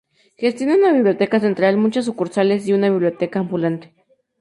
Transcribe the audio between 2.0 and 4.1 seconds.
sucursales, y una Biblioteca Ambulante.